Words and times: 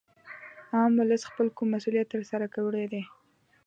عام 0.75 0.91
ولس 0.99 1.21
خپل 1.29 1.47
کوم 1.55 1.67
مسولیت 1.75 2.07
تر 2.13 2.21
سره 2.31 2.45
کړی 2.55 2.85
دی 2.91 3.01